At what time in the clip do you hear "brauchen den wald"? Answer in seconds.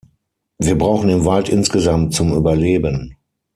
0.79-1.47